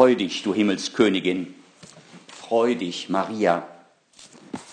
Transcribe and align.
Freu 0.00 0.14
dich, 0.14 0.42
du 0.42 0.54
Himmelskönigin, 0.54 1.54
freu 2.26 2.74
dich, 2.74 3.10
Maria, 3.10 3.68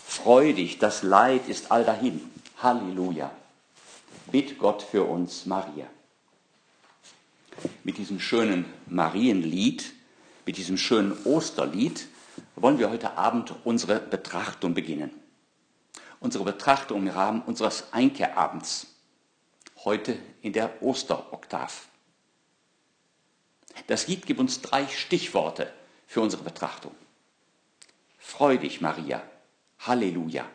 freu 0.07 0.53
dich, 0.53 0.79
das 0.79 1.03
Leid 1.03 1.49
ist 1.49 1.69
all 1.69 1.83
dahin. 1.83 2.21
Halleluja. 2.63 3.29
Bitt 4.31 4.57
Gott 4.57 4.81
für 4.83 5.03
uns, 5.03 5.45
Maria. 5.45 5.85
Mit 7.83 7.97
diesem 7.97 8.21
schönen 8.21 8.63
Marienlied, 8.85 9.91
mit 10.45 10.55
diesem 10.55 10.77
schönen 10.77 11.11
Osterlied 11.25 12.07
wollen 12.55 12.79
wir 12.79 12.89
heute 12.89 13.17
Abend 13.17 13.53
unsere 13.65 13.99
Betrachtung 13.99 14.75
beginnen. 14.75 15.11
Unsere 16.21 16.45
Betrachtung 16.45 17.05
im 17.05 17.09
Rahmen 17.09 17.41
unseres 17.41 17.91
Einkehrabends, 17.91 18.87
heute 19.83 20.17
in 20.41 20.53
der 20.53 20.81
Osteroktav. 20.81 21.89
Das 23.85 24.07
Lied 24.07 24.25
gibt 24.25 24.39
uns 24.39 24.61
drei 24.61 24.87
Stichworte 24.87 25.71
für 26.07 26.21
unsere 26.21 26.43
Betrachtung. 26.43 26.95
Freu 28.17 28.57
dich, 28.57 28.81
Maria. 28.81 29.21
Halleluja. 29.79 30.45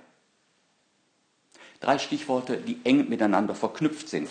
Drei 1.80 1.98
Stichworte, 1.98 2.58
die 2.58 2.80
eng 2.84 3.08
miteinander 3.08 3.54
verknüpft 3.54 4.08
sind. 4.08 4.28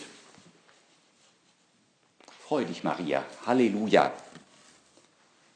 Freu 2.46 2.66
dich, 2.66 2.84
Maria. 2.84 3.26
Halleluja. 3.46 4.12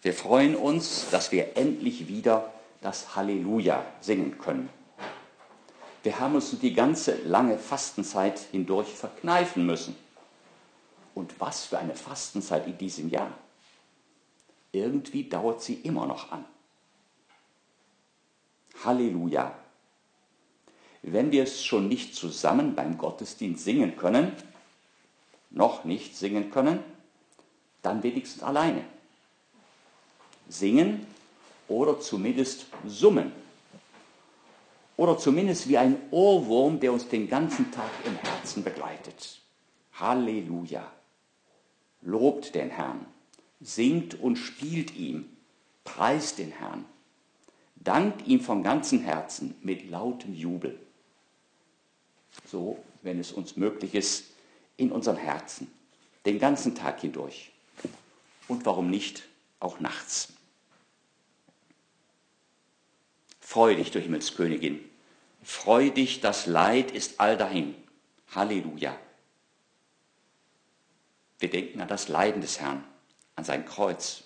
Wir 0.02 0.14
freuen 0.14 0.56
uns, 0.56 1.10
dass 1.10 1.32
wir 1.32 1.58
endlich 1.58 2.08
wieder 2.08 2.54
das 2.82 3.16
Halleluja 3.16 3.86
singen 4.02 4.38
können. 4.38 4.70
Wir 6.04 6.20
haben 6.20 6.36
uns 6.36 6.58
die 6.60 6.74
ganze 6.74 7.16
lange 7.24 7.58
Fastenzeit 7.58 8.40
hindurch 8.52 8.90
verkneifen 8.90 9.66
müssen. 9.66 9.96
Und 11.16 11.40
was 11.40 11.66
für 11.66 11.80
eine 11.80 11.96
Fastenzeit 11.96 12.68
in 12.68 12.78
diesem 12.78 13.10
Jahr. 13.10 13.32
Irgendwie 14.72 15.28
dauert 15.28 15.64
sie 15.64 15.76
immer 15.76 16.06
noch 16.06 16.32
an. 16.32 16.46
Halleluja. 18.84 19.56
Wenn 21.02 21.32
wir 21.32 21.44
es 21.44 21.64
schon 21.64 21.88
nicht 21.88 22.16
zusammen 22.16 22.76
beim 22.76 22.98
Gottesdienst 22.98 23.64
singen 23.64 23.96
können, 23.96 24.34
noch 25.52 25.86
nicht 25.86 26.18
singen 26.18 26.52
können, 26.52 26.84
dann 27.82 28.04
wenigstens 28.04 28.44
alleine. 28.44 28.84
Singen 30.50 31.08
oder 31.68 32.00
zumindest 32.00 32.66
summen. 32.86 33.32
Oder 34.98 35.18
zumindest 35.18 35.68
wie 35.68 35.78
ein 35.78 35.98
Ohrwurm, 36.12 36.80
der 36.80 36.94
uns 36.94 37.08
den 37.08 37.30
ganzen 37.30 37.72
Tag 37.72 37.90
im 38.06 38.16
Herzen 38.18 38.64
begleitet. 38.64 39.40
Halleluja. 39.94 40.95
Lobt 42.06 42.54
den 42.54 42.70
Herrn, 42.70 43.06
singt 43.60 44.14
und 44.14 44.36
spielt 44.38 44.96
ihm, 44.96 45.26
preist 45.84 46.38
den 46.38 46.52
Herrn, 46.52 46.86
dankt 47.76 48.28
ihm 48.28 48.40
von 48.40 48.62
ganzem 48.64 49.02
Herzen 49.02 49.56
mit 49.62 49.90
lautem 49.90 50.34
Jubel. 50.34 50.80
So, 52.46 52.78
wenn 53.02 53.20
es 53.20 53.32
uns 53.32 53.58
möglich 53.58 53.96
ist, 53.96 54.26
in 54.78 54.92
unseren 54.92 55.18
Herzen, 55.18 55.72
den 56.26 56.38
ganzen 56.38 56.76
Tag 56.76 57.02
hindurch. 57.02 57.52
Und 58.48 58.66
warum 58.66 58.90
nicht 58.90 59.24
auch 59.60 59.80
nachts? 59.80 60.34
Freu 63.40 63.76
dich, 63.76 63.92
du 63.92 64.00
Himmelskönigin. 64.00 64.80
Freu 65.44 65.90
dich, 65.90 66.22
das 66.22 66.46
Leid 66.46 66.92
ist 66.92 67.20
all 67.20 67.38
dahin. 67.38 67.76
Halleluja. 68.34 68.96
Wir 71.46 71.52
denken 71.52 71.80
an 71.80 71.88
das 71.88 72.08
Leiden 72.08 72.42
des 72.42 72.60
Herrn, 72.60 72.84
an 73.36 73.44
sein 73.44 73.68
Kreuz. 73.68 74.24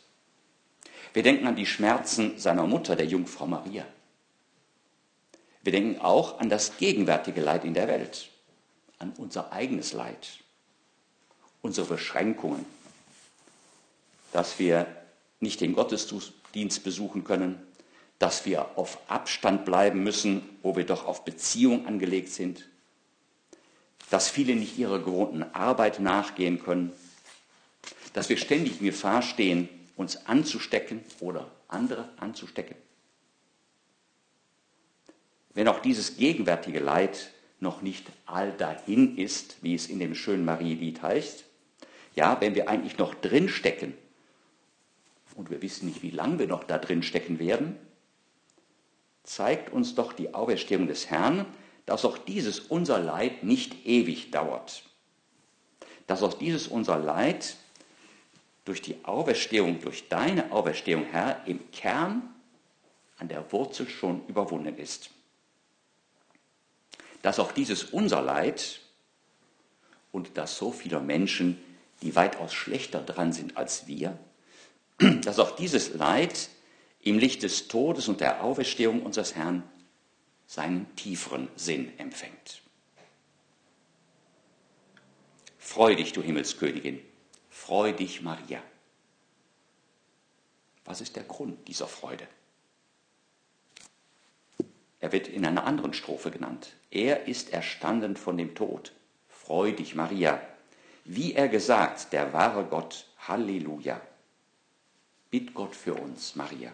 Wir 1.12 1.22
denken 1.22 1.48
an 1.48 1.58
die 1.58 1.66
Schmerzen 1.66 2.40
seiner 2.40 2.66
Mutter, 2.66 2.96
der 2.96 3.08
Jungfrau 3.08 3.46
Maria. 3.46 3.86
Wir 5.62 5.74
denken 5.74 6.00
auch 6.00 6.40
an 6.40 6.48
das 6.50 6.78
gegenwärtige 6.78 7.42
Leid 7.42 7.66
in 7.66 7.74
der 7.74 7.90
Welt, 7.90 8.30
an 9.00 9.12
unser 9.18 9.52
eigenes 9.52 9.92
Leid, 9.92 10.30
unsere 11.62 11.88
Beschränkungen, 11.88 12.66
dass 14.32 14.58
wir 14.58 14.88
nicht 15.42 15.60
den 15.60 15.74
Gottesdienst 15.74 16.86
besuchen 16.86 17.26
können, 17.26 17.62
dass 18.18 18.46
wir 18.46 18.78
auf 18.78 18.98
Abstand 19.10 19.66
bleiben 19.66 20.04
müssen, 20.04 20.58
wo 20.62 20.78
wir 20.78 20.86
doch 20.86 21.06
auf 21.06 21.26
Beziehung 21.26 21.86
angelegt 21.86 22.30
sind, 22.30 22.64
dass 24.10 24.30
viele 24.30 24.56
nicht 24.56 24.78
ihrer 24.78 25.00
gewohnten 25.00 25.44
Arbeit 25.44 26.00
nachgehen 26.00 26.64
können, 26.64 26.94
dass 28.14 28.30
wir 28.30 28.38
ständig 28.38 28.80
in 28.80 28.88
Gefahr 28.88 29.22
stehen, 29.22 29.70
uns 29.96 30.26
anzustecken 30.28 31.04
oder 31.20 31.52
andere 31.68 32.10
anzustecken. 32.18 32.76
Wenn 35.54 35.68
auch 35.68 35.80
dieses 35.80 36.18
gegenwärtige 36.18 36.80
Leid 36.80 37.32
noch 37.60 37.82
nicht 37.82 38.06
all 38.26 38.52
dahin 38.54 39.18
ist, 39.18 39.58
wie 39.62 39.76
es 39.76 39.88
in 39.88 40.00
dem 40.00 40.16
schönen 40.16 40.46
Marielied 40.46 41.02
heißt, 41.02 41.44
ja, 42.16 42.40
wenn 42.40 42.56
wir 42.56 42.70
eigentlich 42.70 42.98
noch 42.98 43.14
drinstecken 43.14 43.94
und 45.36 45.50
wir 45.50 45.62
wissen 45.62 45.88
nicht, 45.88 46.02
wie 46.02 46.12
lange 46.12 46.40
wir 46.40 46.48
noch 46.48 46.64
da 46.64 46.78
drin 46.78 47.04
stecken 47.04 47.40
werden, 47.40 47.78
zeigt 49.24 49.72
uns 49.72 49.96
doch 49.96 50.14
die 50.14 50.34
Auferstehung 50.34 50.88
des 50.88 51.10
Herrn, 51.10 51.46
dass 51.86 52.06
auch 52.06 52.18
dieses 52.18 52.60
unser 52.60 53.00
Leid 53.00 53.44
nicht 53.44 53.86
ewig 53.86 54.32
dauert. 54.32 54.84
Dass 56.08 56.24
auch 56.24 56.34
dieses 56.34 56.68
unser 56.68 56.98
Leid 56.98 57.56
durch 58.70 58.84
die 58.84 59.04
Auferstehung, 59.04 59.82
durch 59.82 60.10
deine 60.10 60.52
Auferstehung, 60.52 61.04
Herr, 61.06 61.42
im 61.48 61.72
Kern 61.72 62.22
an 63.18 63.28
der 63.28 63.52
Wurzel 63.52 63.90
schon 63.90 64.24
überwunden 64.28 64.78
ist. 64.78 65.10
Dass 67.24 67.40
auch 67.40 67.52
dieses 67.52 67.86
unser 67.86 68.22
Leid 68.22 68.82
und 70.12 70.38
dass 70.38 70.56
so 70.56 70.72
viele 70.72 71.00
Menschen, 71.00 71.60
die 72.04 72.16
weitaus 72.16 72.54
schlechter 72.54 73.02
dran 73.02 73.34
sind 73.34 73.58
als 73.58 73.88
wir, 73.88 74.20
dass 75.00 75.40
auch 75.40 75.56
dieses 75.56 75.96
Leid 75.96 76.50
im 77.02 77.18
Licht 77.18 77.42
des 77.42 77.70
Todes 77.70 78.08
und 78.08 78.22
der 78.22 78.44
Auferstehung 78.44 79.02
unseres 79.02 79.34
Herrn 79.34 79.64
seinen 80.46 80.96
tieferen 80.96 81.48
Sinn 81.56 81.92
empfängt. 81.98 82.62
Freu 85.58 85.96
dich, 85.96 86.14
du 86.14 86.22
Himmelskönigin, 86.22 87.09
Freu 87.70 87.92
dich, 87.92 88.24
Maria. 88.24 88.64
Was 90.86 91.02
ist 91.02 91.16
der 91.16 91.24
Grund 91.24 91.68
dieser 91.68 91.86
Freude? 91.86 92.28
Er 95.00 95.12
wird 95.12 95.28
in 95.28 95.46
einer 95.46 95.66
anderen 95.66 95.94
Strophe 95.94 96.32
genannt. 96.32 96.74
Er 96.90 97.28
ist 97.28 97.54
erstanden 97.54 98.18
von 98.18 98.40
dem 98.40 98.56
Tod. 98.56 98.92
Freu 99.28 99.72
dich, 99.72 99.94
Maria. 99.94 100.42
Wie 101.06 101.36
er 101.36 101.48
gesagt, 101.48 102.12
der 102.12 102.34
wahre 102.34 102.66
Gott, 102.66 103.06
Halleluja. 103.28 104.02
Bitt 105.30 105.54
Gott 105.54 105.76
für 105.76 105.94
uns, 105.94 106.36
Maria. 106.36 106.72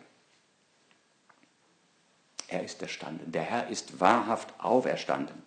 Er 2.47 2.63
ist 2.63 2.81
erstanden. 2.81 3.33
Der 3.33 3.43
Herr 3.43 3.67
ist 3.67 3.99
wahrhaft 3.99 4.57
auferstanden. 4.61 5.43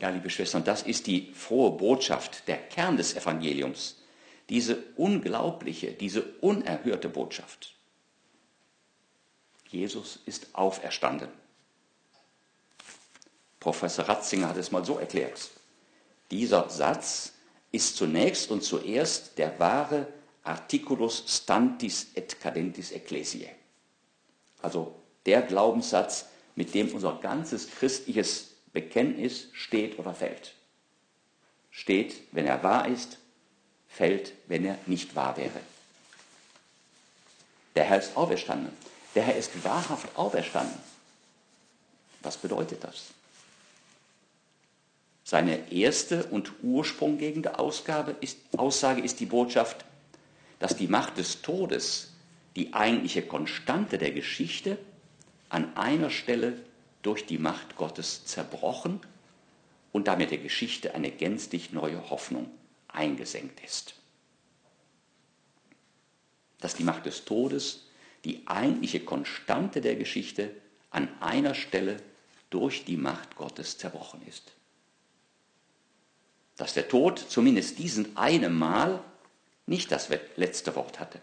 Ja, 0.00 0.08
liebe 0.08 0.30
Schwestern, 0.30 0.64
das 0.64 0.82
ist 0.82 1.06
die 1.06 1.32
frohe 1.32 1.72
Botschaft, 1.72 2.48
der 2.48 2.56
Kern 2.56 2.96
des 2.96 3.14
Evangeliums. 3.14 3.96
Diese 4.48 4.82
unglaubliche, 4.96 5.92
diese 5.92 6.22
unerhörte 6.40 7.08
Botschaft. 7.08 7.74
Jesus 9.68 10.20
ist 10.26 10.54
auferstanden. 10.54 11.28
Professor 13.60 14.08
Ratzinger 14.08 14.48
hat 14.48 14.56
es 14.56 14.70
mal 14.70 14.84
so 14.84 14.98
erklärt. 14.98 15.50
Dieser 16.30 16.68
Satz 16.68 17.32
ist 17.72 17.96
zunächst 17.96 18.50
und 18.50 18.62
zuerst 18.62 19.38
der 19.38 19.58
wahre 19.58 20.06
Articulus 20.42 21.24
stantis 21.26 22.08
et 22.14 22.38
cadentis 22.40 22.92
ecclesiae. 22.92 23.50
Also 24.60 24.94
der 25.26 25.42
Glaubenssatz, 25.42 26.26
mit 26.54 26.74
dem 26.74 26.94
unser 26.94 27.18
ganzes 27.20 27.70
christliches 27.70 28.53
Bekenntnis 28.74 29.48
steht 29.52 29.98
oder 29.98 30.14
fällt. 30.14 30.52
Steht, 31.70 32.16
wenn 32.32 32.46
er 32.46 32.62
wahr 32.62 32.86
ist, 32.88 33.18
fällt, 33.88 34.32
wenn 34.48 34.64
er 34.64 34.78
nicht 34.86 35.16
wahr 35.16 35.36
wäre. 35.36 35.60
Der 37.76 37.84
Herr 37.84 37.98
ist 37.98 38.16
auferstanden. 38.16 38.72
Der 39.14 39.22
Herr 39.22 39.36
ist 39.36 39.64
wahrhaft 39.64 40.16
auferstanden. 40.16 40.78
Was 42.22 42.36
bedeutet 42.36 42.82
das? 42.82 43.10
Seine 45.22 45.72
erste 45.72 46.24
und 46.24 46.52
ursprunggebende 46.62 47.58
Ausgabe 47.58 48.16
ist, 48.20 48.38
Aussage 48.56 49.00
ist 49.00 49.20
die 49.20 49.26
Botschaft, 49.26 49.84
dass 50.58 50.76
die 50.76 50.88
Macht 50.88 51.16
des 51.16 51.42
Todes, 51.42 52.12
die 52.56 52.74
eigentliche 52.74 53.22
Konstante 53.22 53.98
der 53.98 54.10
Geschichte, 54.10 54.78
an 55.48 55.76
einer 55.76 56.10
Stelle 56.10 56.58
durch 57.04 57.26
die 57.26 57.38
Macht 57.38 57.76
Gottes 57.76 58.24
zerbrochen 58.24 59.00
und 59.92 60.08
damit 60.08 60.32
der 60.32 60.38
Geschichte 60.38 60.94
eine 60.94 61.12
gänzlich 61.12 61.72
neue 61.72 62.10
Hoffnung 62.10 62.50
eingesenkt 62.88 63.64
ist. 63.64 63.94
dass 66.64 66.74
die 66.74 66.84
Macht 66.84 67.04
des 67.04 67.26
Todes, 67.26 67.88
die 68.24 68.46
eigentliche 68.46 69.00
Konstante 69.00 69.82
der 69.82 69.96
Geschichte, 69.96 70.50
an 70.88 71.10
einer 71.20 71.54
Stelle 71.54 71.98
durch 72.48 72.86
die 72.86 72.96
Macht 72.96 73.36
Gottes 73.36 73.76
zerbrochen 73.76 74.22
ist. 74.26 74.52
Dass 76.56 76.72
der 76.72 76.88
Tod 76.88 77.18
zumindest 77.18 77.78
diesen 77.78 78.16
einen 78.16 78.56
Mal 78.56 79.04
nicht 79.66 79.92
das 79.92 80.08
letzte 80.36 80.74
Wort 80.74 81.00
hatte. 81.00 81.20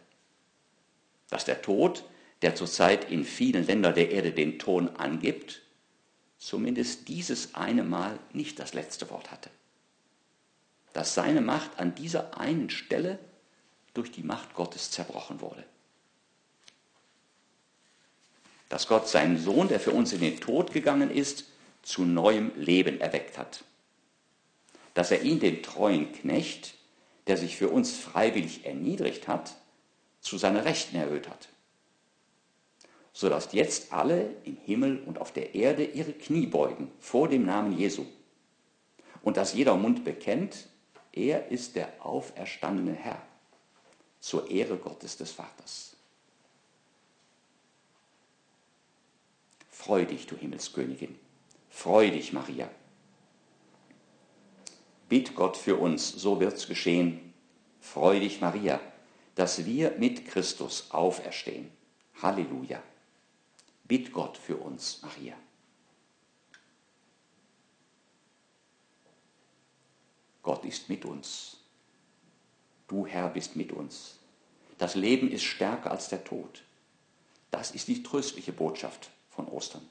Dass 1.31 1.43
der 1.43 1.63
Tod, 1.63 2.03
der 2.43 2.53
zurzeit 2.53 3.09
in 3.09 3.23
vielen 3.23 3.65
Ländern 3.65 3.95
der 3.95 4.11
Erde 4.11 4.31
den 4.31 4.59
Ton 4.59 4.89
angibt, 4.89 5.63
zumindest 6.41 7.07
dieses 7.07 7.55
eine 7.55 7.83
Mal 7.83 8.19
nicht 8.33 8.59
das 8.59 8.73
letzte 8.73 9.09
Wort 9.09 9.31
hatte. 9.31 9.49
Dass 10.91 11.13
seine 11.13 11.39
Macht 11.39 11.79
an 11.79 11.95
dieser 11.95 12.37
einen 12.37 12.69
Stelle 12.69 13.17
durch 13.93 14.11
die 14.11 14.23
Macht 14.23 14.53
Gottes 14.53 14.91
zerbrochen 14.91 15.39
wurde 15.39 15.63
dass 18.71 18.87
Gott 18.87 19.09
seinen 19.09 19.37
Sohn, 19.37 19.67
der 19.67 19.81
für 19.81 19.91
uns 19.91 20.13
in 20.13 20.21
den 20.21 20.39
Tod 20.39 20.71
gegangen 20.71 21.11
ist, 21.11 21.43
zu 21.81 22.05
neuem 22.05 22.53
Leben 22.55 23.01
erweckt 23.01 23.37
hat. 23.37 23.65
Dass 24.93 25.11
er 25.11 25.23
ihn, 25.23 25.41
den 25.41 25.61
treuen 25.61 26.13
Knecht, 26.13 26.75
der 27.27 27.35
sich 27.35 27.57
für 27.57 27.67
uns 27.67 27.97
freiwillig 27.97 28.65
erniedrigt 28.65 29.27
hat, 29.27 29.57
zu 30.21 30.37
seiner 30.37 30.63
Rechten 30.63 30.95
erhöht 30.95 31.27
hat. 31.27 31.49
Sodass 33.13 33.51
jetzt 33.51 33.91
alle 33.91 34.35
im 34.45 34.57
Himmel 34.57 35.03
und 35.05 35.19
auf 35.19 35.31
der 35.31 35.53
Erde 35.53 35.83
ihre 35.83 36.13
Knie 36.13 36.45
beugen 36.47 36.91
vor 36.99 37.27
dem 37.27 37.45
Namen 37.45 37.77
Jesu. 37.77 38.05
Und 39.21 39.37
dass 39.37 39.53
jeder 39.53 39.75
Mund 39.75 40.03
bekennt, 40.03 40.67
er 41.11 41.49
ist 41.49 41.75
der 41.75 41.89
auferstandene 42.05 42.93
Herr, 42.93 43.21
zur 44.19 44.49
Ehre 44.49 44.77
Gottes 44.77 45.17
des 45.17 45.31
Vaters. 45.31 45.95
Freu 49.69 50.05
dich, 50.05 50.27
du 50.27 50.37
Himmelskönigin. 50.37 51.17
Freu 51.69 52.11
dich, 52.11 52.33
Maria. 52.33 52.69
Bitt 55.09 55.35
Gott 55.35 55.57
für 55.57 55.75
uns, 55.75 56.09
so 56.09 56.39
wird's 56.39 56.67
geschehen. 56.67 57.33
Freu 57.79 58.19
dich, 58.19 58.41
Maria, 58.41 58.79
dass 59.35 59.65
wir 59.65 59.91
mit 59.97 60.25
Christus 60.27 60.91
auferstehen. 60.91 61.71
Halleluja. 62.21 62.81
Bitt 63.91 64.13
Gott 64.13 64.37
für 64.37 64.55
uns, 64.55 65.01
Maria. 65.01 65.35
Gott 70.41 70.63
ist 70.63 70.87
mit 70.87 71.03
uns. 71.03 71.57
Du 72.87 73.05
Herr 73.05 73.27
bist 73.27 73.57
mit 73.57 73.73
uns. 73.73 74.15
Das 74.77 74.95
Leben 74.95 75.29
ist 75.29 75.43
stärker 75.43 75.91
als 75.91 76.07
der 76.07 76.23
Tod. 76.23 76.63
Das 77.49 77.71
ist 77.71 77.89
die 77.89 78.01
tröstliche 78.01 78.53
Botschaft 78.53 79.09
von 79.29 79.49
Ostern. 79.49 79.85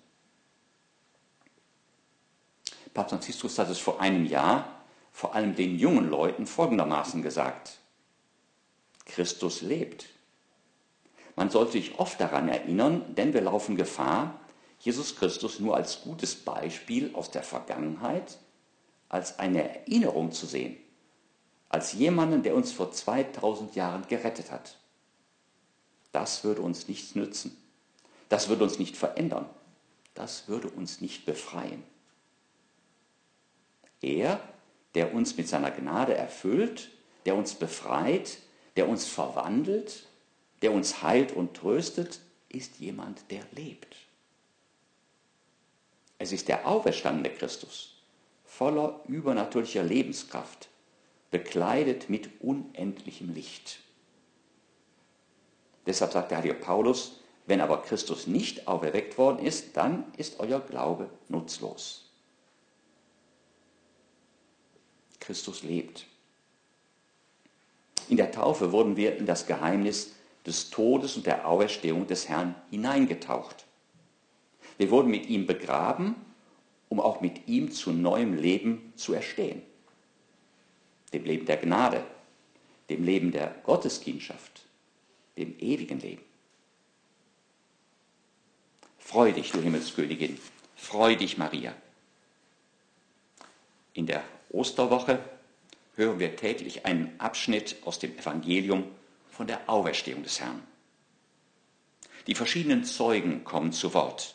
Papst 2.94 3.10
Franziskus 3.10 3.58
hat 3.58 3.68
es 3.68 3.80
vor 3.80 4.00
einem 4.00 4.24
Jahr 4.24 4.80
vor 5.12 5.34
allem 5.34 5.54
den 5.54 5.78
jungen 5.78 6.08
Leuten 6.08 6.46
folgendermaßen 6.46 7.20
gesagt. 7.20 7.76
Christus 9.04 9.60
lebt. 9.60 10.06
Man 11.40 11.48
sollte 11.48 11.72
sich 11.72 11.98
oft 11.98 12.20
daran 12.20 12.50
erinnern, 12.50 13.14
denn 13.14 13.32
wir 13.32 13.40
laufen 13.40 13.74
Gefahr, 13.74 14.38
Jesus 14.78 15.16
Christus 15.16 15.58
nur 15.58 15.74
als 15.74 16.02
gutes 16.02 16.34
Beispiel 16.34 17.14
aus 17.14 17.30
der 17.30 17.42
Vergangenheit, 17.42 18.36
als 19.08 19.38
eine 19.38 19.66
Erinnerung 19.66 20.32
zu 20.32 20.44
sehen, 20.44 20.76
als 21.70 21.94
jemanden, 21.94 22.42
der 22.42 22.54
uns 22.54 22.72
vor 22.72 22.92
2000 22.92 23.74
Jahren 23.74 24.06
gerettet 24.06 24.50
hat. 24.50 24.76
Das 26.12 26.44
würde 26.44 26.60
uns 26.60 26.88
nichts 26.88 27.14
nützen. 27.14 27.56
Das 28.28 28.50
würde 28.50 28.64
uns 28.64 28.78
nicht 28.78 28.98
verändern. 28.98 29.48
Das 30.12 30.46
würde 30.46 30.68
uns 30.68 31.00
nicht 31.00 31.24
befreien. 31.24 31.82
Er, 34.02 34.46
der 34.94 35.14
uns 35.14 35.38
mit 35.38 35.48
seiner 35.48 35.70
Gnade 35.70 36.12
erfüllt, 36.14 36.90
der 37.24 37.34
uns 37.34 37.54
befreit, 37.54 38.36
der 38.76 38.90
uns 38.90 39.06
verwandelt, 39.06 40.04
der 40.62 40.72
uns 40.72 41.02
heilt 41.02 41.32
und 41.32 41.54
tröstet, 41.54 42.20
ist 42.48 42.78
jemand, 42.78 43.30
der 43.30 43.42
lebt. 43.52 43.96
Es 46.18 46.32
ist 46.32 46.48
der 46.48 46.66
auferstandene 46.66 47.30
Christus, 47.34 47.94
voller 48.44 49.00
übernatürlicher 49.08 49.82
Lebenskraft, 49.82 50.68
bekleidet 51.30 52.10
mit 52.10 52.28
unendlichem 52.40 53.32
Licht. 53.32 53.78
Deshalb 55.86 56.12
sagt 56.12 56.30
der 56.30 56.38
heilige 56.38 56.54
Paulus, 56.54 57.20
wenn 57.46 57.60
aber 57.60 57.82
Christus 57.82 58.26
nicht 58.26 58.68
auferweckt 58.68 59.16
worden 59.16 59.44
ist, 59.44 59.76
dann 59.76 60.04
ist 60.16 60.38
euer 60.40 60.60
Glaube 60.60 61.08
nutzlos. 61.28 62.10
Christus 65.20 65.62
lebt. 65.62 66.06
In 68.08 68.16
der 68.16 68.32
Taufe 68.32 68.72
wurden 68.72 68.96
wir 68.96 69.16
in 69.16 69.26
das 69.26 69.46
Geheimnis 69.46 70.12
des 70.46 70.70
Todes 70.70 71.16
und 71.16 71.26
der 71.26 71.46
Auferstehung 71.46 72.06
des 72.06 72.28
Herrn 72.28 72.54
hineingetaucht. 72.70 73.66
Wir 74.78 74.90
wurden 74.90 75.10
mit 75.10 75.26
ihm 75.26 75.46
begraben, 75.46 76.14
um 76.88 77.00
auch 77.00 77.20
mit 77.20 77.48
ihm 77.48 77.70
zu 77.70 77.92
neuem 77.92 78.36
Leben 78.36 78.92
zu 78.96 79.12
erstehen. 79.12 79.62
Dem 81.12 81.24
Leben 81.24 81.46
der 81.46 81.58
Gnade, 81.58 82.04
dem 82.88 83.04
Leben 83.04 83.32
der 83.32 83.54
Gotteskindschaft, 83.64 84.64
dem 85.36 85.58
ewigen 85.58 86.00
Leben. 86.00 86.22
Freu 88.98 89.32
dich, 89.32 89.50
du 89.50 89.60
Himmelskönigin, 89.60 90.38
freu 90.76 91.16
dich, 91.16 91.36
Maria. 91.36 91.74
In 93.92 94.06
der 94.06 94.22
Osterwoche 94.50 95.18
hören 95.96 96.18
wir 96.18 96.36
täglich 96.36 96.86
einen 96.86 97.18
Abschnitt 97.18 97.76
aus 97.84 97.98
dem 97.98 98.16
Evangelium 98.18 98.84
von 99.40 99.46
der 99.46 99.70
Auferstehung 99.70 100.22
des 100.22 100.38
Herrn. 100.38 100.62
Die 102.26 102.34
verschiedenen 102.34 102.84
Zeugen 102.84 103.42
kommen 103.42 103.72
zu 103.72 103.94
Wort. 103.94 104.34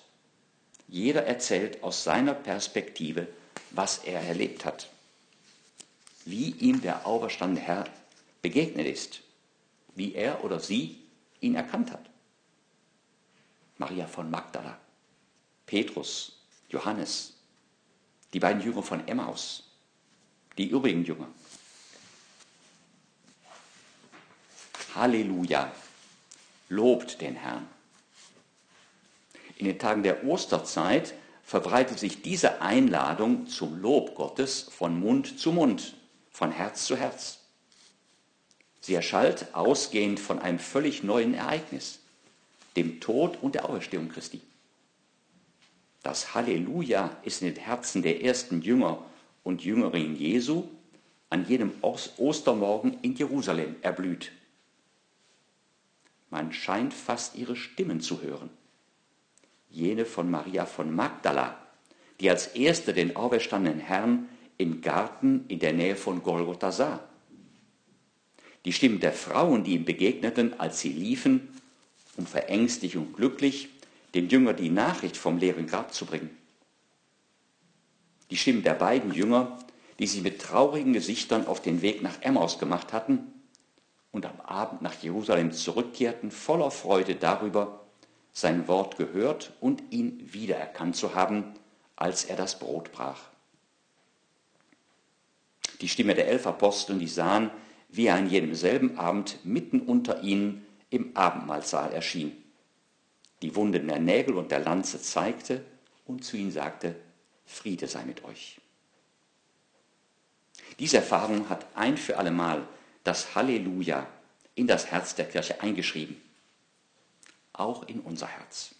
Jeder 0.87 1.27
erzählt 1.27 1.83
aus 1.83 2.03
seiner 2.03 2.33
Perspektive, 2.33 3.27
was 3.69 3.99
er 3.99 4.21
erlebt 4.21 4.65
hat, 4.65 4.89
wie 6.25 6.49
ihm 6.53 6.81
der 6.81 7.05
auferstandene 7.05 7.63
Herr 7.63 7.85
begegnet 8.41 8.87
ist, 8.87 9.21
wie 9.93 10.15
er 10.15 10.43
oder 10.43 10.59
sie 10.59 10.97
ihn 11.39 11.53
erkannt 11.53 11.91
hat. 11.91 12.09
Maria 13.77 14.07
von 14.07 14.31
Magdala, 14.31 14.75
Petrus, 15.67 16.35
Johannes, 16.69 17.33
die 18.33 18.39
beiden 18.39 18.63
Jünger 18.63 18.81
von 18.81 19.07
Emmaus, 19.07 19.69
die 20.57 20.67
übrigen 20.67 21.05
Jünger. 21.05 21.27
Halleluja, 24.95 25.71
lobt 26.69 27.21
den 27.21 27.35
Herrn. 27.35 27.67
In 29.57 29.65
den 29.65 29.79
Tagen 29.79 30.03
der 30.03 30.25
Osterzeit 30.25 31.13
verbreitet 31.43 31.99
sich 31.99 32.21
diese 32.21 32.61
Einladung 32.61 33.47
zum 33.47 33.79
Lob 33.79 34.15
Gottes 34.15 34.61
von 34.61 34.99
Mund 34.99 35.39
zu 35.39 35.51
Mund, 35.51 35.95
von 36.31 36.51
Herz 36.51 36.85
zu 36.85 36.97
Herz. 36.97 37.39
Sie 38.81 38.93
erschallt 38.93 39.53
ausgehend 39.53 40.19
von 40.19 40.39
einem 40.39 40.59
völlig 40.59 41.03
neuen 41.03 41.33
Ereignis 41.33 41.99
dem 42.75 42.99
Tod 42.99 43.37
und 43.41 43.55
der 43.55 43.65
Auferstehung 43.65 44.09
Christi. 44.09 44.41
Das 46.03 46.35
Halleluja 46.35 47.17
ist 47.23 47.41
in 47.41 47.53
den 47.53 47.63
Herzen 47.63 48.03
der 48.03 48.23
ersten 48.23 48.61
Jünger 48.61 49.03
und 49.43 49.63
Jüngerinnen 49.63 50.15
Jesu 50.15 50.65
an 51.29 51.47
jedem 51.47 51.71
Ostermorgen 51.81 52.97
in 53.01 53.15
Jerusalem 53.15 53.75
erblüht. 53.81 54.31
Man 56.35 56.51
scheint 56.51 56.93
fast 56.93 57.37
ihre 57.37 57.55
Stimmen 57.55 58.01
zu 58.01 58.21
hören. 58.21 58.49
Jene 59.69 60.03
von 60.03 60.29
Maria 60.29 60.65
von 60.65 60.93
Magdala, 60.93 61.57
die 62.19 62.29
als 62.29 62.47
erste 62.47 62.91
den 62.91 63.15
auferstandenen 63.15 63.79
Herrn 63.79 64.27
im 64.57 64.81
Garten 64.81 65.45
in 65.47 65.59
der 65.59 65.71
Nähe 65.71 65.95
von 65.95 66.23
Golgotha 66.23 66.73
sah. 66.73 66.99
Die 68.65 68.73
Stimmen 68.73 68.99
der 68.99 69.13
Frauen, 69.13 69.63
die 69.63 69.75
ihm 69.75 69.85
begegneten, 69.85 70.59
als 70.59 70.81
sie 70.81 70.89
liefen 70.89 71.47
um 72.17 72.25
verängstigt 72.25 72.97
und 72.97 73.15
glücklich 73.15 73.69
dem 74.13 74.27
Jünger 74.27 74.51
die 74.51 74.69
Nachricht 74.69 75.15
vom 75.15 75.37
leeren 75.37 75.67
Grab 75.67 75.93
zu 75.93 76.05
bringen. 76.05 76.35
Die 78.29 78.35
Stimmen 78.35 78.63
der 78.63 78.73
beiden 78.73 79.13
Jünger, 79.13 79.57
die 79.99 80.07
sich 80.07 80.21
mit 80.21 80.41
traurigen 80.41 80.91
Gesichtern 80.91 81.47
auf 81.47 81.61
den 81.61 81.81
Weg 81.81 82.01
nach 82.01 82.21
Emmaus 82.21 82.59
gemacht 82.59 82.91
hatten 82.91 83.34
und 84.15 84.25
am 84.25 84.39
Abend 84.39 84.81
nach 84.81 85.03
Jerusalem 85.03 85.51
zurückkehrten, 85.51 86.31
voller 86.31 86.71
Freude 86.71 87.15
darüber, 87.15 87.81
sein 88.31 88.65
Wort 88.69 88.95
gehört 88.95 89.51
und 89.59 89.83
ihn 89.91 90.21
wiedererkannt 90.31 90.95
zu 90.95 91.15
haben, 91.15 91.53
als 91.97 92.23
er 92.23 92.37
das 92.37 92.57
Brot 92.57 92.93
brach. 92.93 93.19
Die 95.81 95.89
Stimme 95.89 96.15
der 96.15 96.29
elf 96.29 96.47
Aposteln, 96.47 96.97
die 96.97 97.09
sahen, 97.09 97.51
wie 97.89 98.07
er 98.07 98.15
an 98.15 98.29
jedem 98.29 98.55
selben 98.55 98.97
Abend 98.97 99.39
mitten 99.43 99.81
unter 99.81 100.21
ihnen 100.23 100.65
im 100.89 101.15
Abendmahlsaal 101.17 101.91
erschien, 101.91 102.31
die 103.41 103.53
Wunden 103.53 103.89
der 103.89 103.99
Nägel 103.99 104.35
und 104.35 104.49
der 104.49 104.59
Lanze 104.59 105.01
zeigte 105.01 105.61
und 106.05 106.23
zu 106.23 106.37
ihnen 106.37 106.51
sagte, 106.51 106.95
Friede 107.45 107.87
sei 107.87 108.05
mit 108.05 108.23
euch. 108.23 108.61
Diese 110.79 110.97
Erfahrung 110.97 111.49
hat 111.49 111.65
ein 111.75 111.97
für 111.97 112.17
allemal 112.17 112.65
das 113.05 113.35
Halleluja 113.35 114.07
in 114.55 114.67
das 114.67 114.87
Herz 114.87 115.15
der 115.15 115.27
Kirche 115.27 115.61
eingeschrieben, 115.61 116.21
auch 117.53 117.83
in 117.83 118.01
unser 118.01 118.27
Herz. 118.27 118.75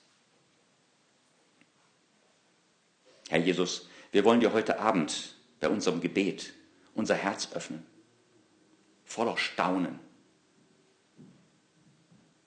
Herr 3.30 3.40
Jesus, 3.40 3.88
wir 4.12 4.26
wollen 4.26 4.40
dir 4.40 4.52
heute 4.52 4.80
Abend 4.80 5.36
bei 5.60 5.70
unserem 5.70 6.02
Gebet 6.02 6.54
unser 6.96 7.16
Herz 7.16 7.52
öffnen, 7.54 7.86
voller 9.04 9.38
Staunen, 9.38 10.00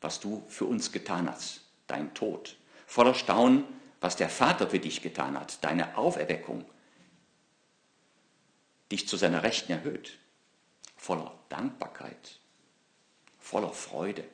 was 0.01 0.21
du 0.21 0.45
für 0.49 0.65
uns 0.65 0.91
getan 0.91 1.31
hast, 1.31 1.63
dein 1.87 2.13
Tod, 2.15 2.57
voller 2.87 3.15
Staunen, 3.15 3.65
was 4.01 4.17
der 4.17 4.29
Vater 4.29 4.69
für 4.69 4.79
dich 4.79 5.03
getan 5.03 5.39
hat, 5.39 5.63
deine 5.63 5.97
Auferweckung, 5.97 6.65
dich 8.91 9.07
zu 9.07 9.17
seiner 9.17 9.43
Rechten 9.43 9.73
erhöht, 9.73 10.19
voller 10.99 11.39
Dankbarkeit, 11.49 12.41
voller 13.39 13.73
Freude. 13.73 14.25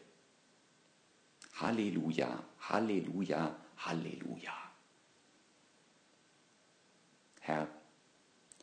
Halleluja, 1.61 2.43
Halleluja, 2.59 3.55
Halleluja. 3.77 4.53
Herr, 7.41 7.69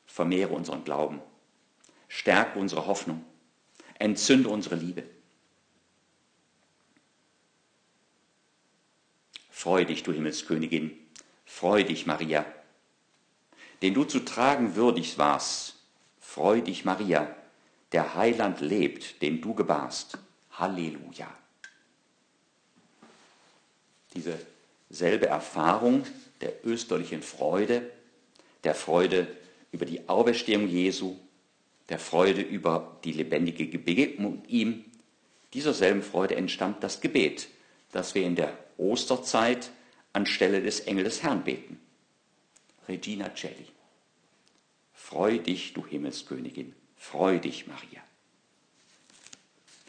vermehre 0.05 0.53
unseren 0.53 0.83
Glauben, 0.83 1.21
stärke 2.09 2.59
unsere 2.59 2.87
Hoffnung, 2.87 3.23
entzünde 3.99 4.49
unsere 4.49 4.75
Liebe. 4.75 5.03
Freu 9.49 9.85
dich, 9.85 10.01
du 10.03 10.11
Himmelskönigin, 10.11 10.91
freu 11.45 11.83
dich, 11.83 12.07
Maria, 12.07 12.45
den 13.83 13.93
du 13.93 14.03
zu 14.03 14.19
tragen 14.21 14.75
würdig 14.75 15.19
warst. 15.19 15.75
Freu 16.19 16.61
dich, 16.61 16.83
Maria, 16.83 17.35
der 17.91 18.15
Heiland 18.15 18.61
lebt, 18.61 19.21
den 19.21 19.41
du 19.41 19.53
gebarst. 19.53 20.17
Halleluja. 20.51 21.29
Diese 24.13 24.37
selbe 24.89 25.27
Erfahrung 25.27 26.05
der 26.41 26.65
österlichen 26.65 27.21
Freude, 27.21 27.89
der 28.63 28.75
Freude 28.75 29.27
über 29.71 29.85
die 29.85 30.07
Auferstehung 30.09 30.67
Jesu, 30.67 31.15
der 31.89 31.99
Freude 31.99 32.41
über 32.41 32.99
die 33.03 33.13
lebendige 33.13 33.77
Begegnung 33.77 34.43
ihm, 34.47 34.85
dieser 35.53 35.73
selben 35.73 36.01
Freude 36.01 36.35
entstammt 36.35 36.83
das 36.83 37.01
Gebet, 37.01 37.47
das 37.91 38.15
wir 38.15 38.23
in 38.23 38.35
der 38.35 38.57
Osterzeit 38.77 39.71
anstelle 40.13 40.61
des 40.61 40.81
Engel 40.81 41.03
des 41.03 41.23
Herrn 41.23 41.43
beten. 41.43 41.79
Regina 42.87 43.33
Celli. 43.35 43.67
Freu 44.93 45.39
dich, 45.39 45.73
du 45.73 45.85
Himmelskönigin, 45.85 46.73
freu 47.01 47.39
dich, 47.39 47.65
Maria. 47.65 47.99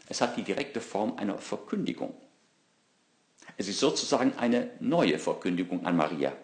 Es 0.09 0.19
hat 0.19 0.35
die 0.35 0.41
direkte 0.41 0.81
Form 0.81 1.15
einer 1.17 1.37
Verkündigung. 1.37 2.15
Es 3.55 3.67
ist 3.67 3.79
sozusagen 3.79 4.33
eine 4.37 4.71
neue 4.79 5.19
Verkündigung 5.19 5.85
an 5.85 5.95
Maria, 5.95 6.35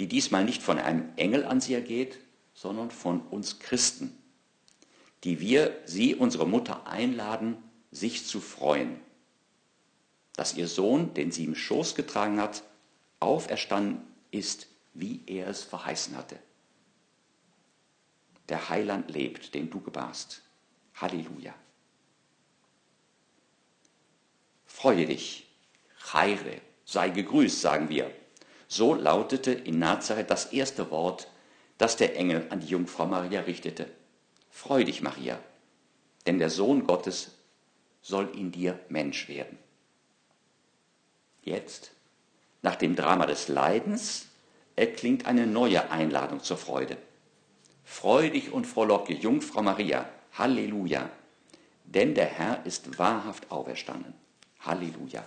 die 0.00 0.08
diesmal 0.08 0.44
nicht 0.44 0.64
von 0.64 0.78
einem 0.80 1.10
Engel 1.14 1.44
an 1.44 1.60
sie 1.60 1.74
ergeht, 1.74 2.18
sondern 2.54 2.90
von 2.90 3.20
uns 3.28 3.60
Christen, 3.60 4.18
die 5.22 5.38
wir 5.38 5.80
sie, 5.84 6.16
unsere 6.16 6.46
Mutter, 6.46 6.88
einladen, 6.88 7.56
sich 7.92 8.26
zu 8.26 8.40
freuen, 8.40 8.98
dass 10.34 10.54
ihr 10.54 10.66
Sohn, 10.66 11.14
den 11.14 11.30
sie 11.30 11.44
im 11.44 11.54
Schoß 11.54 11.94
getragen 11.94 12.40
hat, 12.40 12.64
auferstanden 13.20 14.02
ist, 14.32 14.66
wie 14.92 15.22
er 15.26 15.46
es 15.46 15.62
verheißen 15.62 16.16
hatte. 16.16 16.36
Der 18.48 18.68
Heiland 18.68 19.10
lebt, 19.10 19.54
den 19.54 19.70
du 19.70 19.80
gebarst. 19.80 20.42
Halleluja. 20.94 21.54
Freue 24.64 25.06
dich, 25.06 25.46
heire, 26.12 26.60
sei 26.84 27.10
gegrüßt, 27.10 27.60
sagen 27.60 27.88
wir. 27.88 28.10
So 28.68 28.94
lautete 28.94 29.52
in 29.52 29.78
Nazareth 29.78 30.30
das 30.30 30.52
erste 30.52 30.90
Wort, 30.90 31.28
das 31.78 31.96
der 31.96 32.16
Engel 32.16 32.46
an 32.50 32.60
die 32.60 32.68
Jungfrau 32.68 33.06
Maria 33.06 33.40
richtete. 33.40 33.90
Freu 34.50 34.84
dich, 34.84 35.02
Maria, 35.02 35.38
denn 36.26 36.38
der 36.38 36.50
Sohn 36.50 36.86
Gottes 36.86 37.32
soll 38.02 38.30
in 38.36 38.52
dir 38.52 38.78
Mensch 38.88 39.28
werden. 39.28 39.58
Jetzt, 41.42 41.92
nach 42.62 42.76
dem 42.76 42.96
Drama 42.96 43.26
des 43.26 43.48
Leidens, 43.48 44.26
erklingt 44.76 45.26
eine 45.26 45.46
neue 45.46 45.90
Einladung 45.90 46.42
zur 46.42 46.56
Freude. 46.56 46.98
Freu 47.88 48.30
dich 48.30 48.52
und 48.52 48.66
frohlocke, 48.66 49.14
Jungfrau 49.14 49.62
Maria, 49.62 50.08
Halleluja, 50.34 51.10
denn 51.84 52.14
der 52.14 52.26
Herr 52.26 52.64
ist 52.64 52.98
wahrhaft 52.98 53.50
auferstanden. 53.50 54.14
Halleluja. 54.60 55.24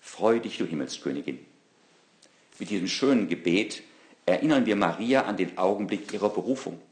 Freu 0.00 0.40
dich, 0.40 0.58
du 0.58 0.66
Himmelskönigin. 0.66 1.46
Mit 2.58 2.68
diesem 2.68 2.88
schönen 2.88 3.28
Gebet 3.28 3.82
erinnern 4.26 4.66
wir 4.66 4.76
Maria 4.76 5.22
an 5.22 5.38
den 5.38 5.56
Augenblick 5.56 6.12
ihrer 6.12 6.28
Berufung, 6.28 6.82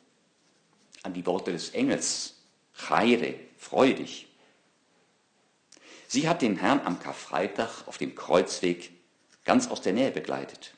an 1.02 1.12
die 1.12 1.26
Worte 1.26 1.52
des 1.52 1.70
Engels. 1.70 2.36
Heire, 2.88 3.34
freu 3.58 3.92
dich. 3.92 4.28
Sie 6.06 6.28
hat 6.28 6.40
den 6.40 6.56
Herrn 6.56 6.80
am 6.86 7.00
Karfreitag 7.00 7.86
auf 7.86 7.98
dem 7.98 8.14
Kreuzweg 8.14 8.90
ganz 9.44 9.68
aus 9.68 9.82
der 9.82 9.92
Nähe 9.92 10.12
begleitet. 10.12 10.77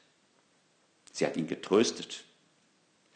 Sie 1.10 1.26
hat 1.26 1.36
ihn 1.36 1.46
getröstet. 1.46 2.24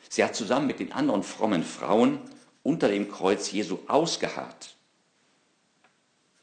Sie 0.09 0.23
hat 0.23 0.35
zusammen 0.35 0.67
mit 0.67 0.81
den 0.81 0.93
anderen 0.93 1.23
frommen 1.23 1.63
Frauen 1.63 2.21
unter 2.63 2.89
dem 2.89 3.11
Kreuz 3.11 3.51
Jesu 3.53 3.79
ausgeharrt. 3.87 4.77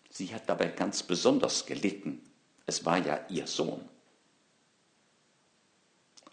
Sie 0.10 0.34
hat 0.34 0.48
dabei 0.50 0.67
ganz 0.67 1.03
besonders 1.03 1.65
gelitten. 1.65 2.22
Es 2.65 2.86
war 2.86 2.98
ja 2.98 3.25
ihr 3.29 3.48
Sohn. 3.48 3.88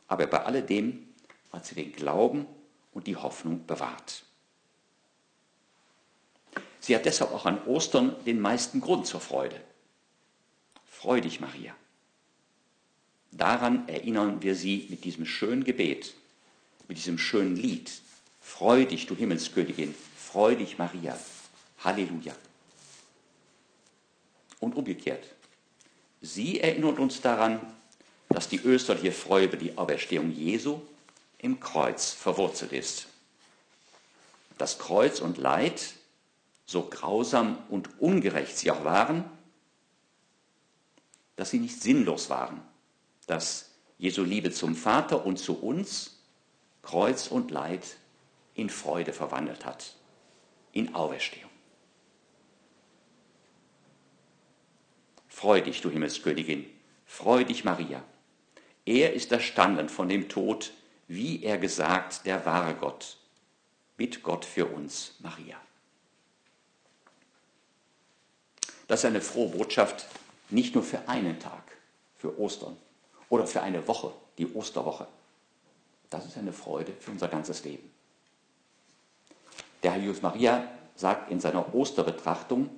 Aber 0.06 0.26
bei 0.26 0.42
alledem 0.42 1.14
hat 1.52 1.66
sie 1.66 1.74
den 1.74 1.92
Glauben 1.92 2.46
und 2.92 3.06
die 3.06 3.16
Hoffnung 3.16 3.66
bewahrt. 3.66 4.24
Sie 6.80 6.94
hat 6.94 7.04
deshalb 7.04 7.32
auch 7.32 7.46
an 7.46 7.62
Ostern 7.66 8.16
den 8.24 8.40
meisten 8.40 8.80
Grund 8.80 9.06
zur 9.06 9.20
Freude. 9.20 9.60
Freu 10.86 11.20
dich, 11.20 11.40
Maria. 11.40 11.74
Daran 13.32 13.88
erinnern 13.88 14.42
wir 14.42 14.54
sie 14.54 14.86
mit 14.88 15.04
diesem 15.04 15.26
schönen 15.26 15.64
Gebet, 15.64 16.14
mit 16.88 16.98
diesem 16.98 17.18
schönen 17.18 17.56
Lied. 17.56 17.90
Freu 18.40 18.84
dich, 18.84 19.06
du 19.06 19.14
Himmelskönigin, 19.14 19.94
freu 20.16 20.54
dich, 20.54 20.78
Maria. 20.78 21.18
Halleluja. 21.84 22.34
Und 24.60 24.74
umgekehrt. 24.74 25.24
Sie 26.20 26.60
erinnert 26.60 26.98
uns 26.98 27.20
daran, 27.20 27.60
dass 28.28 28.48
die 28.48 28.60
österliche 28.60 29.12
Freude 29.12 29.46
über 29.46 29.56
die 29.56 29.76
Auferstehung 29.78 30.32
Jesu 30.32 30.80
im 31.38 31.60
Kreuz 31.60 32.12
verwurzelt 32.12 32.72
ist. 32.72 33.06
Das 34.56 34.78
Kreuz 34.78 35.20
und 35.20 35.38
Leid 35.38 35.94
so 36.66 36.82
grausam 36.82 37.56
und 37.70 38.00
ungerecht 38.00 38.58
sie 38.58 38.70
auch 38.70 38.84
waren, 38.84 39.24
dass 41.36 41.50
sie 41.50 41.60
nicht 41.60 41.80
sinnlos 41.80 42.28
waren, 42.28 42.60
dass 43.28 43.70
Jesu 43.98 44.24
Liebe 44.24 44.50
zum 44.50 44.74
Vater 44.74 45.24
und 45.24 45.38
zu 45.38 45.60
uns 45.60 46.18
Kreuz 46.82 47.28
und 47.28 47.50
Leid 47.50 47.96
in 48.54 48.70
Freude 48.70 49.12
verwandelt 49.12 49.64
hat, 49.64 49.94
in 50.72 50.94
Auferstehung. 50.94 51.50
Freu 55.28 55.60
dich, 55.60 55.82
du 55.82 55.90
Himmelskönigin, 55.90 56.66
freu 57.04 57.44
dich, 57.44 57.64
Maria. 57.64 58.02
Er 58.86 59.12
ist 59.12 59.30
erstanden 59.30 59.88
von 59.88 60.08
dem 60.08 60.28
Tod, 60.28 60.72
wie 61.06 61.44
er 61.44 61.58
gesagt, 61.58 62.24
der 62.24 62.44
wahre 62.46 62.74
Gott. 62.74 63.18
Bitt 63.96 64.22
Gott 64.22 64.44
für 64.44 64.66
uns, 64.66 65.16
Maria. 65.20 65.60
Das 68.86 69.00
ist 69.00 69.04
eine 69.04 69.20
frohe 69.20 69.50
Botschaft, 69.50 70.06
nicht 70.48 70.74
nur 70.74 70.82
für 70.82 71.06
einen 71.08 71.38
Tag, 71.38 71.76
für 72.16 72.38
Ostern 72.40 72.76
oder 73.28 73.46
für 73.46 73.62
eine 73.62 73.86
Woche, 73.86 74.12
die 74.38 74.46
Osterwoche. 74.52 75.06
Das 76.10 76.26
ist 76.26 76.38
eine 76.38 76.52
Freude 76.52 76.92
für 76.98 77.10
unser 77.10 77.28
ganzes 77.28 77.64
Leben. 77.64 77.90
Der 79.82 79.92
Herr 79.92 80.00
Jesus 80.00 80.22
Maria 80.22 80.68
sagt 80.94 81.30
in 81.30 81.40
seiner 81.40 81.74
Osterbetrachtung, 81.74 82.70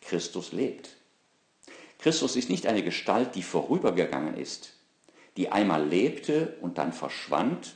Christus 0.00 0.52
lebt. 0.52 0.90
Christus 1.98 2.36
ist 2.36 2.48
nicht 2.48 2.66
eine 2.66 2.84
Gestalt, 2.84 3.34
die 3.34 3.42
vorübergegangen 3.42 4.36
ist, 4.36 4.74
die 5.36 5.50
einmal 5.50 5.84
lebte 5.84 6.56
und 6.60 6.78
dann 6.78 6.92
verschwand 6.92 7.74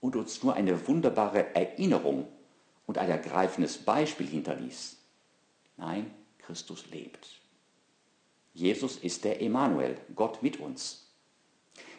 und 0.00 0.14
uns 0.14 0.42
nur 0.42 0.54
eine 0.54 0.86
wunderbare 0.86 1.54
Erinnerung 1.54 2.28
und 2.86 2.98
ein 2.98 3.10
ergreifendes 3.10 3.78
Beispiel 3.78 4.26
hinterließ. 4.26 4.98
Nein, 5.76 6.14
Christus 6.38 6.86
lebt. 6.92 7.26
Jesus 8.54 8.96
ist 8.96 9.24
der 9.24 9.42
Emanuel, 9.42 9.98
Gott 10.14 10.42
mit 10.42 10.60
uns. 10.60 11.05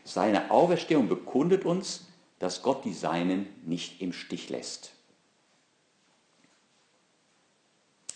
Seine 0.07 0.51
Auferstehung 0.51 1.09
bekundet 1.09 1.65
uns, 1.65 2.05
dass 2.39 2.61
Gott 2.61 2.85
die 2.85 2.93
Seinen 2.93 3.45
nicht 3.65 4.01
im 4.01 4.13
Stich 4.13 4.47
lässt. 4.47 4.93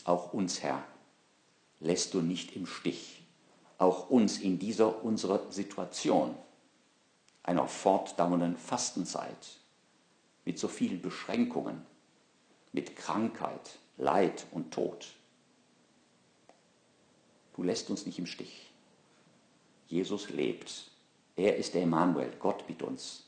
Auch 0.05 0.31
uns, 0.31 0.63
Herr, 0.63 0.86
lässt 1.81 2.13
du 2.13 2.21
nicht 2.21 2.55
im 2.55 2.65
Stich. 2.65 3.24
Auch 3.77 4.10
uns 4.10 4.38
in 4.38 4.57
dieser 4.57 5.03
unserer 5.03 5.51
Situation, 5.51 6.33
einer 7.43 7.67
fortdauernden 7.67 8.55
Fastenzeit, 8.55 9.60
mit 10.45 10.57
so 10.57 10.69
vielen 10.69 11.01
Beschränkungen, 11.01 11.86
mit 12.71 12.95
Krankheit, 12.95 13.79
Leid 13.98 14.45
und 14.51 14.74
Tod. 14.74 15.07
Du 17.53 17.63
lässt 17.63 17.89
uns 17.89 18.05
nicht 18.05 18.17
im 18.17 18.27
Stich. 18.27 18.71
Jesus 19.88 20.29
lebt. 20.29 20.90
Er 21.41 21.55
ist 21.55 21.74
der 21.74 21.81
Emanuel, 21.81 22.31
Gott 22.38 22.69
mit 22.69 22.83
uns. 22.83 23.24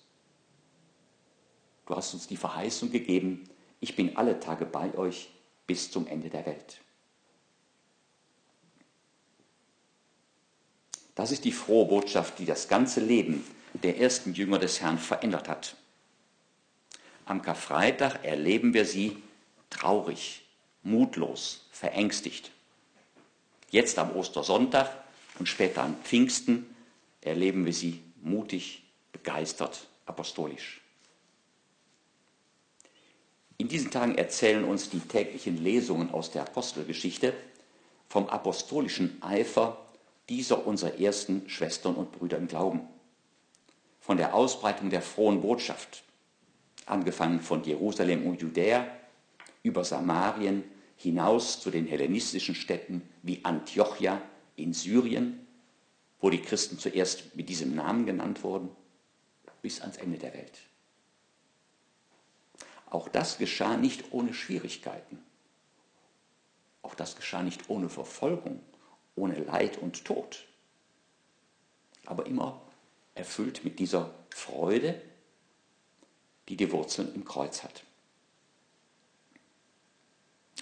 Du 1.87 1.95
hast 1.95 2.13
uns 2.13 2.27
die 2.27 2.37
Verheißung 2.37 2.91
gegeben, 2.91 3.49
ich 3.79 3.95
bin 3.95 4.15
alle 4.15 4.39
Tage 4.39 4.67
bei 4.67 4.95
euch 4.95 5.31
bis 5.65 5.89
zum 5.89 6.05
Ende 6.05 6.29
der 6.29 6.45
Welt. 6.45 6.79
Das 11.15 11.31
ist 11.31 11.43
die 11.43 11.51
frohe 11.51 11.87
Botschaft, 11.87 12.37
die 12.37 12.45
das 12.45 12.67
ganze 12.67 12.99
Leben 12.99 13.43
der 13.73 13.99
ersten 13.99 14.33
Jünger 14.35 14.59
des 14.59 14.79
Herrn 14.79 14.99
verändert 14.99 15.49
hat. 15.49 15.75
Am 17.25 17.41
Karfreitag 17.41 18.23
erleben 18.23 18.75
wir 18.75 18.85
sie 18.85 19.17
traurig, 19.71 20.45
mutlos, 20.83 21.65
verängstigt. 21.71 22.51
Jetzt 23.71 23.97
am 23.97 24.15
Ostersonntag 24.15 25.03
und 25.39 25.49
später 25.49 25.81
an 25.81 25.95
Pfingsten 26.03 26.72
erleben 27.25 27.65
wir 27.65 27.73
sie 27.73 28.01
mutig, 28.21 28.83
begeistert, 29.11 29.87
apostolisch. 30.05 30.81
In 33.57 33.67
diesen 33.67 33.91
Tagen 33.91 34.15
erzählen 34.15 34.63
uns 34.63 34.89
die 34.89 34.99
täglichen 34.99 35.63
Lesungen 35.63 36.11
aus 36.11 36.31
der 36.31 36.41
Apostelgeschichte 36.41 37.33
vom 38.09 38.27
apostolischen 38.27 39.21
Eifer 39.21 39.77
dieser 40.29 40.65
unserer 40.65 40.99
ersten 40.99 41.47
Schwestern 41.49 41.95
und 41.95 42.11
Brüder 42.11 42.37
im 42.37 42.47
Glauben, 42.47 42.81
von 43.99 44.17
der 44.17 44.33
Ausbreitung 44.33 44.89
der 44.89 45.01
frohen 45.01 45.41
Botschaft, 45.41 46.03
angefangen 46.85 47.39
von 47.39 47.63
Jerusalem 47.63 48.25
und 48.25 48.41
Judäa 48.41 48.85
über 49.61 49.83
Samarien 49.83 50.63
hinaus 50.97 51.61
zu 51.61 51.71
den 51.71 51.87
hellenistischen 51.87 52.55
Städten 52.55 53.01
wie 53.21 53.43
Antiochia 53.43 54.21
in 54.55 54.73
Syrien, 54.73 55.45
wo 56.23 56.29
die 56.29 56.41
Christen 56.41 56.79
zuerst 56.79 57.35
mit 57.35 57.49
diesem 57.49 57.75
Namen 57.75 58.05
genannt 58.05 58.43
wurden, 58.43 58.69
bis 59.61 59.81
ans 59.81 59.97
Ende 59.97 60.17
der 60.17 60.33
Welt. 60.33 60.57
Auch 62.89 63.09
das 63.09 63.37
geschah 63.37 63.75
nicht 63.75 64.13
ohne 64.13 64.33
Schwierigkeiten. 64.33 65.21
Auch 66.81 66.95
das 66.95 67.17
geschah 67.17 67.43
nicht 67.43 67.69
ohne 67.69 67.89
Verfolgung, 67.89 68.61
ohne 69.17 69.37
Leid 69.37 69.79
und 69.79 70.05
Tod. 70.05 70.45
Aber 72.05 72.25
immer 72.25 72.61
erfüllt 73.15 73.65
mit 73.65 73.79
dieser 73.79 74.09
Freude, 74.29 75.01
die 76.47 76.55
die 76.55 76.71
Wurzeln 76.71 77.13
im 77.15 77.25
Kreuz 77.25 77.63
hat. 77.63 77.83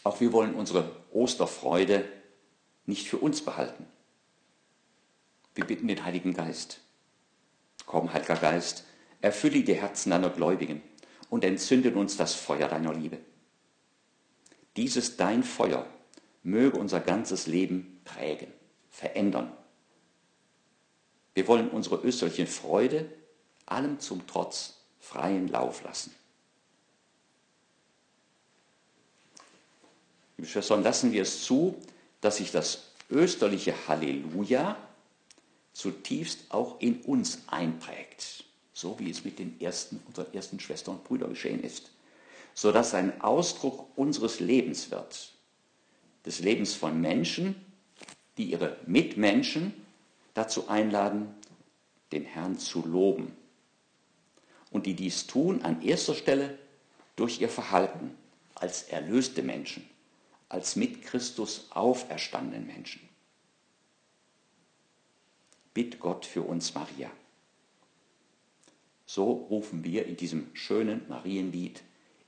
Auch 0.04 0.22
wir 0.22 0.34
wollen 0.34 0.56
unsere 0.56 1.06
Osterfreude 1.12 2.12
nicht 2.88 3.08
für 3.08 3.20
uns 3.20 3.46
behalten. 3.46 3.86
Wir 5.56 5.66
bitten 5.66 5.88
den 5.88 6.04
Heiligen 6.04 6.34
Geist. 6.34 6.80
Komm, 7.86 8.14
Heiliger 8.14 8.36
Geist, 8.36 8.86
erfülle 9.22 9.64
die 9.64 9.74
Herzen 9.74 10.12
deiner 10.12 10.30
Gläubigen 10.30 10.82
und 11.30 11.44
entzünde 11.44 11.94
uns 11.94 12.18
das 12.18 12.34
Feuer 12.34 12.68
deiner 12.68 12.94
Liebe. 12.94 13.20
Dieses 14.78 15.18
dein 15.18 15.44
Feuer 15.44 15.86
möge 16.44 16.78
unser 16.78 17.00
ganzes 17.00 17.48
Leben 17.48 18.00
prägen, 18.06 18.52
verändern. 18.90 19.52
Wir 21.34 21.48
wollen 21.48 21.70
unsere 21.70 21.98
österliche 21.98 22.48
Freude 22.48 23.12
allem 23.66 24.00
zum 24.00 24.26
Trotz 24.28 24.78
freien 25.00 25.48
Lauf 25.48 25.84
lassen. 25.84 26.14
Liebe 30.38 30.50
Schwestern, 30.50 30.84
lassen 30.84 31.12
wir 31.12 31.22
es 31.22 31.44
zu, 31.44 31.76
dass 32.22 32.38
sich 32.38 32.52
das 32.52 32.92
österliche 33.10 33.74
Halleluja 33.88 34.76
zutiefst 35.74 36.46
auch 36.50 36.80
in 36.80 37.02
uns 37.02 37.44
einprägt, 37.48 38.44
so 38.74 38.98
wie 39.00 39.10
es 39.10 39.24
mit 39.24 39.40
den 39.40 39.60
ersten, 39.62 40.02
unseren 40.08 40.34
ersten 40.34 40.60
Schwestern 40.60 40.96
und 40.96 41.04
Brüdern 41.04 41.30
geschehen 41.30 41.64
ist, 41.64 41.92
sodass 42.54 42.94
ein 42.94 43.22
Ausdruck 43.22 43.88
unseres 43.96 44.40
Lebens 44.40 44.92
wird, 44.92 45.32
des 46.26 46.40
Lebens 46.40 46.74
von 46.74 47.00
Menschen, 47.00 47.56
die 48.38 48.52
ihre 48.52 48.78
Mitmenschen 48.86 49.74
dazu 50.34 50.68
einladen, 50.68 51.34
den 52.12 52.26
Herrn 52.26 52.58
zu 52.58 52.86
loben 52.86 53.36
und 54.72 54.86
die 54.86 54.96
dies 54.96 55.28
tun 55.28 55.62
an 55.62 55.82
erster 55.82 56.16
Stelle 56.16 56.58
durch 57.16 57.42
ihr 57.42 57.50
Verhalten 57.50 58.16
als 58.56 58.84
erlöste 58.84 59.44
Menschen, 59.44 59.88
als 60.50 60.76
mit 60.76 61.04
Christus 61.04 61.68
auferstandenen 61.72 62.68
Menschen. 62.68 63.11
Bitt 65.74 66.00
Gott 66.00 66.26
für 66.26 66.42
uns, 66.42 66.74
Maria. 66.74 67.10
So 69.06 69.32
rufen 69.50 69.84
wir 69.84 70.06
in 70.06 70.18
diesem 70.18 70.48
schönen 70.54 71.08
Marienlied, 71.10 71.84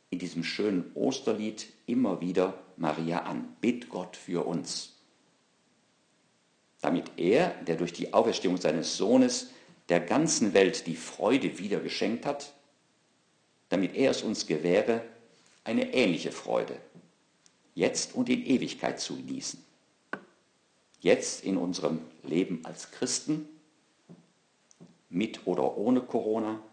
in 0.10 0.20
diesem 0.20 0.44
schönen 0.44 0.92
Osterlied 0.96 1.68
immer 1.86 2.22
wieder 2.22 2.58
Maria 2.78 3.20
an. 3.24 3.56
Bitt 3.62 3.90
Gott 3.90 4.16
für 4.16 4.46
uns. 4.46 4.94
Damit 6.82 7.12
er, 7.18 7.50
der 7.64 7.78
durch 7.78 7.94
die 7.94 8.14
Auferstehung 8.14 8.58
seines 8.58 8.98
Sohnes 8.98 9.52
der 9.90 10.02
ganzen 10.02 10.54
Welt 10.54 10.88
die 10.88 10.96
Freude 10.96 11.58
wieder 11.58 11.80
geschenkt 11.80 12.26
hat, 12.26 12.54
damit 13.70 13.96
er 13.96 14.12
es 14.12 14.22
uns 14.22 14.46
gewähre, 14.46 15.04
eine 15.64 15.94
ähnliche 15.94 16.32
Freude 16.32 16.78
jetzt 17.76 18.14
und 18.14 18.30
in 18.30 18.46
Ewigkeit 18.46 19.00
zu 19.00 19.16
genießen. 19.16 19.63
Jetzt 21.04 21.44
in 21.44 21.58
unserem 21.58 22.00
Leben 22.24 22.62
als 22.64 22.92
Christen, 22.92 23.50
mit 25.10 25.46
oder 25.46 25.78
ohne 25.78 26.00
Corona 26.00 26.64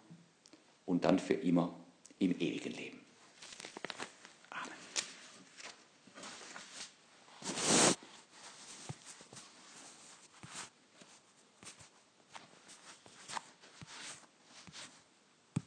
und 0.87 1.05
dann 1.05 1.19
für 1.19 1.35
immer 1.35 1.75
im 2.21 2.39
ewigen 2.39 2.73
Leben. 2.73 3.00